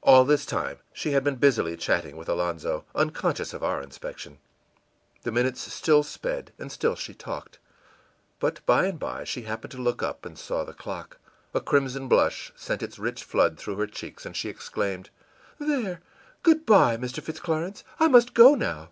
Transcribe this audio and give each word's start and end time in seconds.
All 0.00 0.24
this 0.24 0.46
time 0.46 0.78
she 0.90 1.10
had 1.10 1.22
been 1.22 1.36
busily 1.36 1.76
chatting 1.76 2.16
with 2.16 2.30
Alonzo, 2.30 2.86
unconscious 2.94 3.52
of 3.52 3.62
our 3.62 3.82
inspection. 3.82 4.38
The 5.20 5.30
minutes 5.32 5.70
still 5.70 6.02
sped, 6.02 6.52
and 6.58 6.72
still 6.72 6.94
she 6.96 7.12
talked. 7.12 7.58
But 8.38 8.64
by 8.64 8.86
and 8.86 8.98
by 8.98 9.24
she 9.24 9.42
happened 9.42 9.72
to 9.72 9.76
look 9.76 10.02
up, 10.02 10.24
and 10.24 10.38
saw 10.38 10.64
the 10.64 10.72
clock. 10.72 11.18
A 11.52 11.60
crimson 11.60 12.08
blush 12.08 12.50
sent 12.56 12.82
its 12.82 12.98
rich 12.98 13.22
flood 13.22 13.58
through 13.58 13.76
her 13.76 13.86
cheeks, 13.86 14.24
and 14.24 14.34
she 14.34 14.48
exclaimed: 14.48 15.10
ìThere, 15.60 15.98
good 16.42 16.64
by, 16.64 16.96
Mr. 16.96 17.22
Fitz 17.22 17.38
Clarence; 17.38 17.84
I 17.98 18.08
must 18.08 18.32
go 18.32 18.54
now! 18.54 18.88